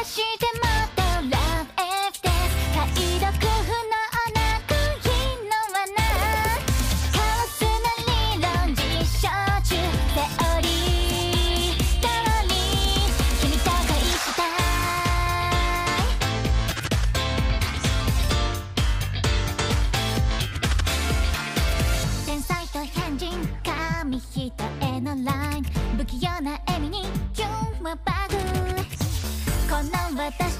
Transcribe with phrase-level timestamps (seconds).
[0.00, 0.99] かして待って
[30.38, 30.59] 私